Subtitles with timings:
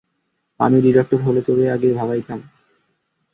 [0.59, 2.39] আমি ডিরেক্টর হলে তোরে আগে ভাগাইতাম।